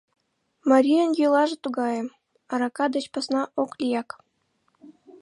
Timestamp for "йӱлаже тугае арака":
1.19-2.85